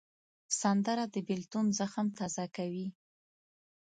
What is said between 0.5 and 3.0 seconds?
سندره د بېلتون زخم تازه کوي